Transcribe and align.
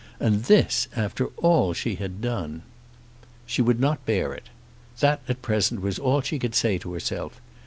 And 0.19 0.45
this 0.45 0.87
after 0.95 1.27
all 1.37 1.67
that 1.69 1.75
she 1.77 1.93
had 1.93 2.21
done! 2.21 2.63
She 3.45 3.61
would 3.61 3.79
not 3.79 4.03
bear 4.03 4.33
it. 4.33 4.49
That 4.99 5.21
at 5.29 5.43
present 5.43 5.81
was 5.83 5.99
all 5.99 6.21
that 6.21 6.25
she 6.25 6.39
could 6.39 6.55
say 6.55 6.79
to 6.79 6.93
herself. 6.93 7.39